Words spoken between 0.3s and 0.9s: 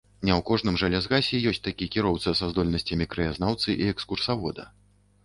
ў кожным жа